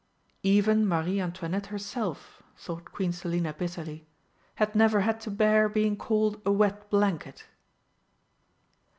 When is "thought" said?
2.57-2.91